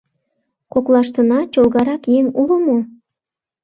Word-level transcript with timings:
—Коклаштына 0.73 1.39
чолгарак 1.53 2.03
еҥ 2.17 2.25
уло 2.41 2.57
мо? 2.65 2.77